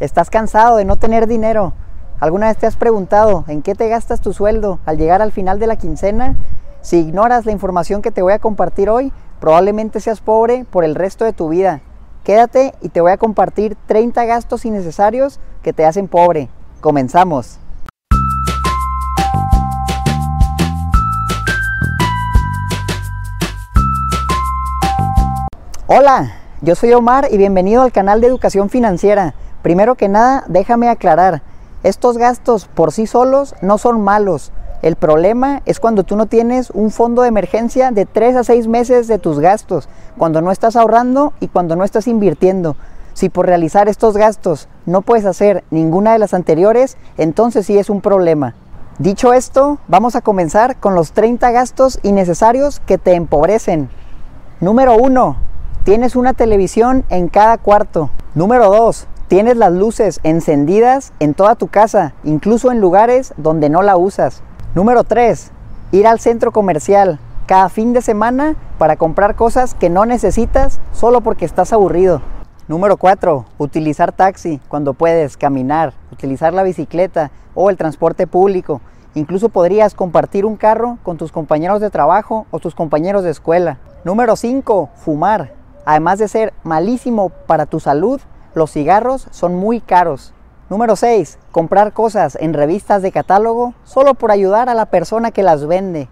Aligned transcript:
¿Estás 0.00 0.30
cansado 0.30 0.76
de 0.76 0.84
no 0.84 0.94
tener 0.94 1.26
dinero? 1.26 1.72
¿Alguna 2.20 2.46
vez 2.46 2.56
te 2.56 2.68
has 2.68 2.76
preguntado 2.76 3.44
en 3.48 3.62
qué 3.62 3.74
te 3.74 3.88
gastas 3.88 4.20
tu 4.20 4.32
sueldo 4.32 4.78
al 4.86 4.96
llegar 4.96 5.22
al 5.22 5.32
final 5.32 5.58
de 5.58 5.66
la 5.66 5.74
quincena? 5.74 6.36
Si 6.82 6.98
ignoras 6.98 7.46
la 7.46 7.50
información 7.50 8.00
que 8.00 8.12
te 8.12 8.22
voy 8.22 8.32
a 8.32 8.38
compartir 8.38 8.90
hoy, 8.90 9.12
probablemente 9.40 9.98
seas 9.98 10.20
pobre 10.20 10.64
por 10.70 10.84
el 10.84 10.94
resto 10.94 11.24
de 11.24 11.32
tu 11.32 11.48
vida. 11.48 11.80
Quédate 12.22 12.74
y 12.80 12.90
te 12.90 13.00
voy 13.00 13.10
a 13.10 13.16
compartir 13.16 13.76
30 13.88 14.24
gastos 14.24 14.64
innecesarios 14.64 15.40
que 15.62 15.72
te 15.72 15.84
hacen 15.84 16.06
pobre. 16.06 16.48
Comenzamos. 16.80 17.58
Hola, 25.88 26.34
yo 26.60 26.76
soy 26.76 26.92
Omar 26.92 27.26
y 27.32 27.36
bienvenido 27.36 27.82
al 27.82 27.90
canal 27.90 28.20
de 28.20 28.28
Educación 28.28 28.70
Financiera. 28.70 29.34
Primero 29.62 29.94
que 29.94 30.08
nada, 30.08 30.44
déjame 30.48 30.88
aclarar, 30.88 31.42
estos 31.82 32.18
gastos 32.18 32.66
por 32.66 32.92
sí 32.92 33.06
solos 33.06 33.54
no 33.62 33.78
son 33.78 34.00
malos. 34.00 34.52
El 34.82 34.96
problema 34.96 35.62
es 35.64 35.80
cuando 35.80 36.04
tú 36.04 36.16
no 36.16 36.26
tienes 36.26 36.70
un 36.70 36.90
fondo 36.90 37.22
de 37.22 37.28
emergencia 37.28 37.90
de 37.90 38.06
3 38.06 38.36
a 38.36 38.44
6 38.44 38.68
meses 38.68 39.08
de 39.08 39.18
tus 39.18 39.40
gastos, 39.40 39.88
cuando 40.16 40.40
no 40.40 40.52
estás 40.52 40.76
ahorrando 40.76 41.32
y 41.40 41.48
cuando 41.48 41.76
no 41.76 41.84
estás 41.84 42.06
invirtiendo. 42.06 42.76
Si 43.14 43.28
por 43.28 43.46
realizar 43.46 43.88
estos 43.88 44.16
gastos 44.16 44.68
no 44.86 45.02
puedes 45.02 45.24
hacer 45.24 45.64
ninguna 45.70 46.12
de 46.12 46.20
las 46.20 46.34
anteriores, 46.34 46.96
entonces 47.16 47.66
sí 47.66 47.78
es 47.78 47.90
un 47.90 48.00
problema. 48.00 48.54
Dicho 48.98 49.32
esto, 49.32 49.78
vamos 49.88 50.14
a 50.14 50.20
comenzar 50.20 50.76
con 50.76 50.94
los 50.94 51.12
30 51.12 51.50
gastos 51.50 51.98
innecesarios 52.02 52.80
que 52.80 52.98
te 52.98 53.14
empobrecen. 53.14 53.90
Número 54.60 54.96
1 54.96 55.48
Tienes 55.88 56.16
una 56.16 56.34
televisión 56.34 57.06
en 57.08 57.28
cada 57.28 57.56
cuarto. 57.56 58.10
Número 58.34 58.70
2. 58.70 59.06
Tienes 59.28 59.58
las 59.58 59.72
luces 59.72 60.20
encendidas 60.22 61.12
en 61.20 61.34
toda 61.34 61.54
tu 61.54 61.68
casa, 61.68 62.14
incluso 62.24 62.72
en 62.72 62.80
lugares 62.80 63.34
donde 63.36 63.68
no 63.68 63.82
la 63.82 63.98
usas. 63.98 64.42
Número 64.74 65.04
3. 65.04 65.50
Ir 65.92 66.06
al 66.06 66.18
centro 66.18 66.50
comercial 66.50 67.18
cada 67.44 67.68
fin 67.68 67.92
de 67.92 68.00
semana 68.00 68.56
para 68.78 68.96
comprar 68.96 69.36
cosas 69.36 69.74
que 69.74 69.90
no 69.90 70.06
necesitas 70.06 70.80
solo 70.92 71.20
porque 71.20 71.44
estás 71.44 71.74
aburrido. 71.74 72.22
Número 72.68 72.96
4. 72.96 73.44
Utilizar 73.58 74.12
taxi 74.12 74.62
cuando 74.66 74.94
puedes 74.94 75.36
caminar, 75.36 75.92
utilizar 76.10 76.54
la 76.54 76.62
bicicleta 76.62 77.30
o 77.54 77.68
el 77.68 77.76
transporte 77.76 78.26
público. 78.26 78.80
Incluso 79.14 79.50
podrías 79.50 79.92
compartir 79.92 80.46
un 80.46 80.56
carro 80.56 80.96
con 81.02 81.18
tus 81.18 81.32
compañeros 81.32 81.82
de 81.82 81.90
trabajo 81.90 82.46
o 82.50 82.60
tus 82.60 82.74
compañeros 82.74 83.24
de 83.24 83.30
escuela. 83.30 83.78
Número 84.04 84.36
5. 84.36 84.88
Fumar. 84.94 85.52
Además 85.84 86.18
de 86.18 86.28
ser 86.28 86.54
malísimo 86.62 87.28
para 87.28 87.66
tu 87.66 87.78
salud, 87.78 88.22
los 88.54 88.72
cigarros 88.72 89.26
son 89.30 89.54
muy 89.54 89.80
caros. 89.80 90.34
Número 90.70 90.96
6. 90.96 91.38
Comprar 91.50 91.92
cosas 91.92 92.36
en 92.40 92.52
revistas 92.52 93.02
de 93.02 93.12
catálogo 93.12 93.74
solo 93.84 94.14
por 94.14 94.30
ayudar 94.30 94.68
a 94.68 94.74
la 94.74 94.86
persona 94.86 95.30
que 95.30 95.42
las 95.42 95.66
vende. 95.66 96.08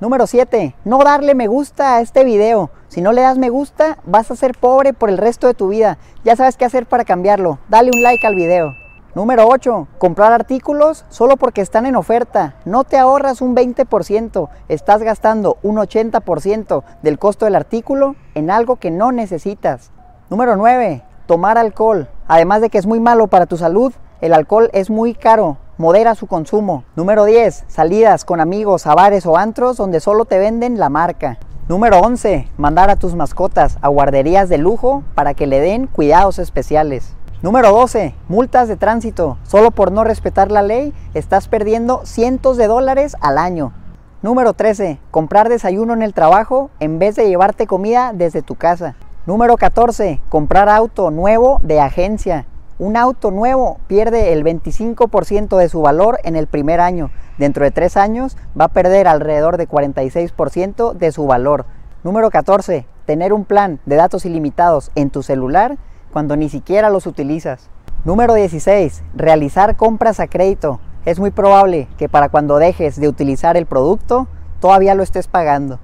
Número 0.00 0.26
7. 0.26 0.74
No 0.84 0.98
darle 1.04 1.34
me 1.34 1.46
gusta 1.46 1.96
a 1.96 2.00
este 2.00 2.24
video. 2.24 2.70
Si 2.88 3.02
no 3.02 3.12
le 3.12 3.20
das 3.20 3.36
me 3.36 3.50
gusta, 3.50 3.98
vas 4.04 4.30
a 4.30 4.36
ser 4.36 4.56
pobre 4.58 4.94
por 4.94 5.10
el 5.10 5.18
resto 5.18 5.46
de 5.46 5.54
tu 5.54 5.68
vida. 5.68 5.98
Ya 6.24 6.36
sabes 6.36 6.56
qué 6.56 6.64
hacer 6.64 6.86
para 6.86 7.04
cambiarlo. 7.04 7.58
Dale 7.68 7.90
un 7.94 8.02
like 8.02 8.26
al 8.26 8.34
video. 8.34 8.72
Número 9.14 9.46
8. 9.48 9.88
Comprar 9.98 10.32
artículos 10.32 11.04
solo 11.08 11.36
porque 11.36 11.60
están 11.60 11.84
en 11.84 11.96
oferta. 11.96 12.54
No 12.64 12.84
te 12.84 12.96
ahorras 12.96 13.42
un 13.42 13.56
20%, 13.56 14.48
estás 14.68 15.02
gastando 15.02 15.58
un 15.62 15.76
80% 15.76 16.84
del 17.02 17.18
costo 17.18 17.44
del 17.44 17.56
artículo 17.56 18.14
en 18.34 18.50
algo 18.50 18.76
que 18.76 18.92
no 18.92 19.10
necesitas. 19.10 19.90
Número 20.30 20.56
9. 20.56 21.02
Tomar 21.30 21.58
alcohol. 21.58 22.08
Además 22.26 22.60
de 22.60 22.70
que 22.70 22.78
es 22.78 22.88
muy 22.88 22.98
malo 22.98 23.28
para 23.28 23.46
tu 23.46 23.56
salud, 23.56 23.92
el 24.20 24.34
alcohol 24.34 24.68
es 24.72 24.90
muy 24.90 25.14
caro. 25.14 25.58
Modera 25.78 26.16
su 26.16 26.26
consumo. 26.26 26.82
Número 26.96 27.24
10. 27.24 27.66
Salidas 27.68 28.24
con 28.24 28.40
amigos 28.40 28.84
a 28.88 28.96
bares 28.96 29.26
o 29.26 29.36
antros 29.36 29.76
donde 29.76 30.00
solo 30.00 30.24
te 30.24 30.40
venden 30.40 30.80
la 30.80 30.88
marca. 30.88 31.38
Número 31.68 32.00
11. 32.00 32.48
Mandar 32.56 32.90
a 32.90 32.96
tus 32.96 33.14
mascotas 33.14 33.78
a 33.80 33.86
guarderías 33.86 34.48
de 34.48 34.58
lujo 34.58 35.04
para 35.14 35.34
que 35.34 35.46
le 35.46 35.60
den 35.60 35.86
cuidados 35.86 36.40
especiales. 36.40 37.14
Número 37.42 37.70
12. 37.70 38.12
Multas 38.26 38.66
de 38.66 38.76
tránsito. 38.76 39.38
Solo 39.44 39.70
por 39.70 39.92
no 39.92 40.02
respetar 40.02 40.50
la 40.50 40.62
ley 40.62 40.92
estás 41.14 41.46
perdiendo 41.46 42.00
cientos 42.06 42.56
de 42.56 42.66
dólares 42.66 43.16
al 43.20 43.38
año. 43.38 43.72
Número 44.20 44.52
13. 44.52 44.98
Comprar 45.12 45.48
desayuno 45.48 45.92
en 45.92 46.02
el 46.02 46.12
trabajo 46.12 46.70
en 46.80 46.98
vez 46.98 47.14
de 47.14 47.28
llevarte 47.28 47.68
comida 47.68 48.10
desde 48.12 48.42
tu 48.42 48.56
casa. 48.56 48.96
Número 49.30 49.56
14. 49.56 50.20
Comprar 50.28 50.68
auto 50.68 51.12
nuevo 51.12 51.60
de 51.62 51.78
agencia. 51.78 52.46
Un 52.80 52.96
auto 52.96 53.30
nuevo 53.30 53.78
pierde 53.86 54.32
el 54.32 54.42
25% 54.42 55.56
de 55.56 55.68
su 55.68 55.82
valor 55.82 56.18
en 56.24 56.34
el 56.34 56.48
primer 56.48 56.80
año. 56.80 57.12
Dentro 57.38 57.62
de 57.62 57.70
tres 57.70 57.96
años 57.96 58.36
va 58.60 58.64
a 58.64 58.72
perder 58.72 59.06
alrededor 59.06 59.56
de 59.56 59.68
46% 59.68 60.94
de 60.94 61.12
su 61.12 61.28
valor. 61.28 61.64
Número 62.02 62.28
14. 62.28 62.86
Tener 63.06 63.32
un 63.32 63.44
plan 63.44 63.78
de 63.86 63.94
datos 63.94 64.26
ilimitados 64.26 64.90
en 64.96 65.10
tu 65.10 65.22
celular 65.22 65.78
cuando 66.12 66.34
ni 66.34 66.48
siquiera 66.48 66.90
los 66.90 67.06
utilizas. 67.06 67.70
Número 68.04 68.34
16. 68.34 69.04
Realizar 69.14 69.76
compras 69.76 70.18
a 70.18 70.26
crédito. 70.26 70.80
Es 71.04 71.20
muy 71.20 71.30
probable 71.30 71.86
que 71.98 72.08
para 72.08 72.30
cuando 72.30 72.58
dejes 72.58 73.00
de 73.00 73.06
utilizar 73.06 73.56
el 73.56 73.66
producto, 73.66 74.26
todavía 74.58 74.96
lo 74.96 75.04
estés 75.04 75.28
pagando. 75.28 75.78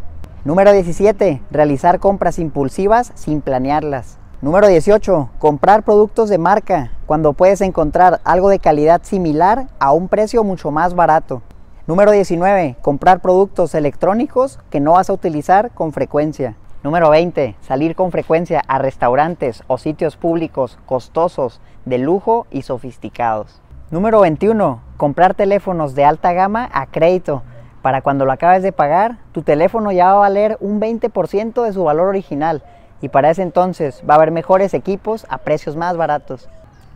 Número 0.47 0.73
17. 0.73 1.43
Realizar 1.51 1.99
compras 1.99 2.39
impulsivas 2.39 3.11
sin 3.17 3.41
planearlas. 3.41 4.17
Número 4.41 4.69
18. 4.69 5.31
Comprar 5.41 5.83
productos 5.83 6.29
de 6.29 6.39
marca 6.39 6.93
cuando 7.05 7.33
puedes 7.33 7.61
encontrar 7.63 8.21
algo 8.23 8.49
de 8.49 8.61
calidad 8.61 9.03
similar 9.03 9.67
a 9.81 9.91
un 9.91 10.07
precio 10.07 10.45
mucho 10.45 10.71
más 10.71 10.95
barato. 10.95 11.43
Número 11.89 12.13
19. 12.13 12.77
Comprar 12.81 13.23
productos 13.23 13.75
electrónicos 13.75 14.61
que 14.71 14.79
no 14.79 14.93
vas 14.93 15.11
a 15.11 15.15
utilizar 15.15 15.73
con 15.73 15.93
frecuencia. 15.93 16.55
Número 16.85 17.11
20. 17.11 17.57
Salir 17.61 17.97
con 17.97 18.13
frecuencia 18.13 18.63
a 18.69 18.79
restaurantes 18.79 19.65
o 19.67 19.79
sitios 19.79 20.17
públicos 20.17 20.79
costosos, 20.87 21.61
de 21.87 21.99
lujo 21.99 22.47
y 22.53 22.63
sofisticados. 22.63 23.61
Número 23.91 24.21
21. 24.21 24.81
Comprar 24.97 25.35
teléfonos 25.35 25.97
de 25.97 26.05
alta 26.05 26.33
gama 26.33 26.71
a 26.73 26.87
crédito. 26.87 27.43
Para 27.83 28.03
cuando 28.03 28.25
lo 28.25 28.33
acabes 28.33 28.63
de 28.63 28.73
pagar, 28.73 29.19
tu 29.33 29.43
teléfono 29.43 29.93
ya 29.93 30.07
va 30.07 30.13
a 30.13 30.29
valer 30.29 30.57
un 30.61 30.81
20% 30.81 31.63
de 31.63 31.73
su 31.73 31.85
valor 31.85 32.09
original 32.09 32.63
y 33.01 33.09
para 33.09 33.31
ese 33.31 33.43
entonces 33.43 34.03
va 34.09 34.15
a 34.15 34.17
haber 34.17 34.31
mejores 34.31 34.75
equipos 34.75 35.27
a 35.29 35.39
precios 35.39 35.77
más 35.77 35.97
baratos. 35.97 36.49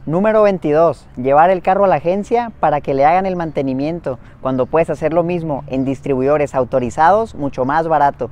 Número 0.07 0.43
22. 0.43 1.07
Llevar 1.17 1.51
el 1.51 1.61
carro 1.61 1.85
a 1.85 1.89
la 1.89 1.97
agencia 1.97 2.53
para 2.59 2.81
que 2.81 2.95
le 2.95 3.05
hagan 3.05 3.27
el 3.27 3.37
mantenimiento 3.37 4.19
cuando 4.41 4.65
puedes 4.65 4.89
hacer 4.89 5.13
lo 5.13 5.23
mismo 5.23 5.63
en 5.67 5.85
distribuidores 5.85 6.55
autorizados 6.55 7.35
mucho 7.35 7.67
más 7.67 7.87
barato. 7.87 8.31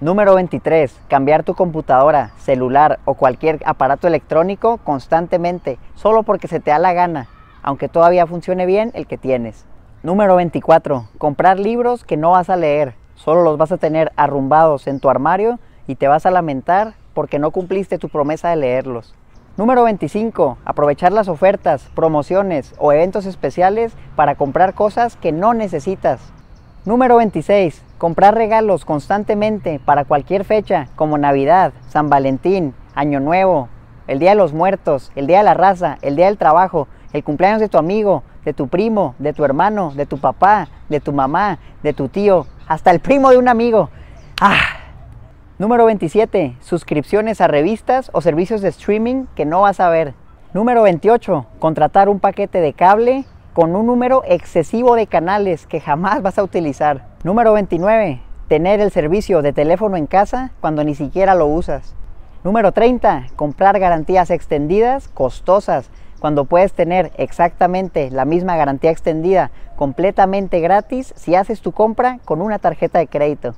Número 0.00 0.34
23. 0.34 0.94
Cambiar 1.08 1.44
tu 1.44 1.54
computadora, 1.54 2.32
celular 2.38 2.98
o 3.04 3.14
cualquier 3.14 3.60
aparato 3.64 4.08
electrónico 4.08 4.78
constantemente, 4.78 5.78
solo 5.94 6.24
porque 6.24 6.48
se 6.48 6.60
te 6.60 6.72
da 6.72 6.78
la 6.78 6.92
gana, 6.92 7.28
aunque 7.62 7.88
todavía 7.88 8.26
funcione 8.26 8.66
bien 8.66 8.90
el 8.94 9.06
que 9.06 9.16
tienes. 9.16 9.64
Número 10.02 10.36
24. 10.36 11.08
Comprar 11.16 11.58
libros 11.58 12.04
que 12.04 12.16
no 12.16 12.32
vas 12.32 12.50
a 12.50 12.56
leer, 12.56 12.94
solo 13.14 13.42
los 13.42 13.56
vas 13.56 13.72
a 13.72 13.78
tener 13.78 14.12
arrumbados 14.16 14.86
en 14.86 15.00
tu 15.00 15.08
armario 15.08 15.58
y 15.86 15.94
te 15.94 16.06
vas 16.06 16.26
a 16.26 16.30
lamentar 16.30 16.94
porque 17.14 17.38
no 17.38 17.50
cumpliste 17.50 17.98
tu 17.98 18.08
promesa 18.10 18.50
de 18.50 18.56
leerlos. 18.56 19.14
Número 19.56 19.84
25. 19.84 20.58
Aprovechar 20.66 21.12
las 21.12 21.28
ofertas, 21.28 21.88
promociones 21.94 22.74
o 22.78 22.92
eventos 22.92 23.24
especiales 23.24 23.94
para 24.14 24.34
comprar 24.34 24.74
cosas 24.74 25.16
que 25.16 25.32
no 25.32 25.54
necesitas. 25.54 26.20
Número 26.84 27.16
26. 27.16 27.82
Comprar 27.96 28.34
regalos 28.34 28.84
constantemente 28.84 29.80
para 29.82 30.04
cualquier 30.04 30.44
fecha, 30.44 30.88
como 30.94 31.16
Navidad, 31.16 31.72
San 31.88 32.10
Valentín, 32.10 32.74
Año 32.94 33.18
Nuevo, 33.18 33.70
el 34.06 34.18
Día 34.18 34.30
de 34.30 34.36
los 34.36 34.52
Muertos, 34.52 35.10
el 35.16 35.26
Día 35.26 35.38
de 35.38 35.44
la 35.44 35.54
Raza, 35.54 35.96
el 36.02 36.16
Día 36.16 36.26
del 36.26 36.36
Trabajo, 36.36 36.86
el 37.16 37.24
cumpleaños 37.24 37.60
de 37.60 37.68
tu 37.68 37.78
amigo, 37.78 38.22
de 38.44 38.52
tu 38.52 38.68
primo, 38.68 39.14
de 39.18 39.32
tu 39.32 39.44
hermano, 39.44 39.92
de 39.94 40.06
tu 40.06 40.18
papá, 40.18 40.68
de 40.88 41.00
tu 41.00 41.12
mamá, 41.12 41.58
de 41.82 41.92
tu 41.92 42.08
tío, 42.08 42.46
hasta 42.68 42.90
el 42.90 43.00
primo 43.00 43.30
de 43.30 43.38
un 43.38 43.48
amigo. 43.48 43.90
Ah. 44.40 44.58
Número 45.58 45.86
27. 45.86 46.56
Suscripciones 46.60 47.40
a 47.40 47.48
revistas 47.48 48.10
o 48.12 48.20
servicios 48.20 48.60
de 48.60 48.68
streaming 48.68 49.24
que 49.34 49.46
no 49.46 49.62
vas 49.62 49.80
a 49.80 49.88
ver. 49.88 50.12
Número 50.52 50.82
28. 50.82 51.46
Contratar 51.58 52.10
un 52.10 52.20
paquete 52.20 52.60
de 52.60 52.74
cable 52.74 53.24
con 53.54 53.74
un 53.74 53.86
número 53.86 54.22
excesivo 54.26 54.96
de 54.96 55.06
canales 55.06 55.66
que 55.66 55.80
jamás 55.80 56.20
vas 56.20 56.38
a 56.38 56.42
utilizar. 56.42 57.06
Número 57.24 57.54
29. 57.54 58.20
Tener 58.48 58.80
el 58.80 58.90
servicio 58.90 59.40
de 59.40 59.54
teléfono 59.54 59.96
en 59.96 60.06
casa 60.06 60.50
cuando 60.60 60.84
ni 60.84 60.94
siquiera 60.94 61.34
lo 61.34 61.46
usas. 61.46 61.94
Número 62.44 62.72
30. 62.72 63.28
Comprar 63.34 63.78
garantías 63.78 64.30
extendidas 64.30 65.08
costosas 65.08 65.90
cuando 66.20 66.44
puedes 66.44 66.72
tener 66.72 67.12
exactamente 67.16 68.10
la 68.10 68.24
misma 68.24 68.56
garantía 68.56 68.90
extendida 68.90 69.50
completamente 69.76 70.60
gratis 70.60 71.12
si 71.16 71.34
haces 71.34 71.60
tu 71.60 71.72
compra 71.72 72.18
con 72.24 72.40
una 72.42 72.58
tarjeta 72.58 72.98
de 72.98 73.06
crédito. 73.06 73.54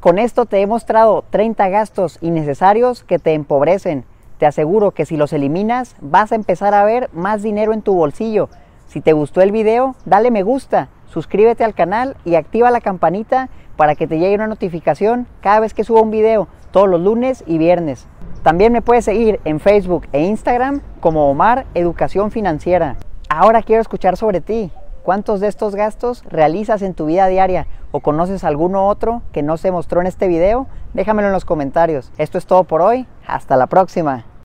Con 0.00 0.18
esto 0.18 0.46
te 0.46 0.60
he 0.60 0.66
mostrado 0.66 1.24
30 1.30 1.68
gastos 1.68 2.18
innecesarios 2.20 3.04
que 3.04 3.18
te 3.18 3.34
empobrecen. 3.34 4.04
Te 4.38 4.46
aseguro 4.46 4.92
que 4.92 5.04
si 5.04 5.16
los 5.16 5.32
eliminas 5.32 5.94
vas 6.00 6.32
a 6.32 6.36
empezar 6.36 6.74
a 6.74 6.84
ver 6.84 7.10
más 7.12 7.42
dinero 7.42 7.72
en 7.72 7.82
tu 7.82 7.94
bolsillo. 7.94 8.48
Si 8.86 9.00
te 9.00 9.12
gustó 9.12 9.42
el 9.42 9.52
video, 9.52 9.94
dale 10.06 10.30
me 10.30 10.42
gusta, 10.42 10.88
suscríbete 11.06 11.64
al 11.64 11.74
canal 11.74 12.16
y 12.24 12.34
activa 12.34 12.70
la 12.70 12.80
campanita 12.80 13.50
para 13.76 13.94
que 13.94 14.06
te 14.06 14.18
llegue 14.18 14.34
una 14.34 14.46
notificación 14.46 15.26
cada 15.40 15.60
vez 15.60 15.74
que 15.74 15.84
suba 15.84 16.00
un 16.00 16.10
video, 16.10 16.48
todos 16.70 16.88
los 16.88 17.00
lunes 17.00 17.44
y 17.46 17.58
viernes. 17.58 18.06
También 18.42 18.72
me 18.72 18.80
puedes 18.80 19.04
seguir 19.04 19.38
en 19.44 19.60
Facebook 19.60 20.06
e 20.12 20.22
Instagram 20.22 20.80
como 21.00 21.30
Omar 21.30 21.66
Educación 21.74 22.30
Financiera. 22.30 22.96
Ahora 23.28 23.62
quiero 23.62 23.82
escuchar 23.82 24.16
sobre 24.16 24.40
ti. 24.40 24.72
¿Cuántos 25.02 25.40
de 25.40 25.48
estos 25.48 25.74
gastos 25.74 26.24
realizas 26.28 26.80
en 26.82 26.94
tu 26.94 27.06
vida 27.06 27.26
diaria 27.26 27.66
o 27.90 28.00
conoces 28.00 28.44
alguno 28.44 28.86
otro 28.86 29.22
que 29.32 29.42
no 29.42 29.56
se 29.56 29.70
mostró 29.70 30.00
en 30.00 30.06
este 30.06 30.26
video? 30.26 30.66
Déjamelo 30.94 31.28
en 31.28 31.34
los 31.34 31.44
comentarios. 31.44 32.12
Esto 32.16 32.38
es 32.38 32.46
todo 32.46 32.64
por 32.64 32.80
hoy. 32.80 33.06
Hasta 33.26 33.56
la 33.56 33.66
próxima. 33.66 34.24